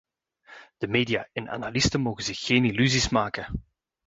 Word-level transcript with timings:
De 0.77 0.87
media 0.87 1.29
en 1.33 1.49
analisten 1.49 2.01
mogen 2.01 2.23
zich 2.23 2.39
geen 2.39 2.65
illusies 2.65 3.09
maken. 3.09 3.65